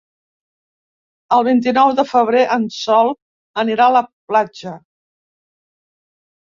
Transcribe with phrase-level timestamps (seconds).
[1.37, 3.13] El vint-i-nou de febrer en Sol
[3.67, 4.77] anirà a la platja.